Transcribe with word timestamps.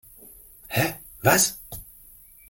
Hä, 0.67 0.99
was? 1.21 1.45